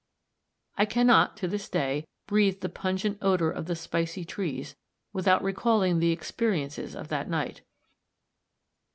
[0.79, 4.75] I can not, to this day, breathe the pungent odor of the spicy trees,
[5.13, 7.61] without recalling the experiences of that night.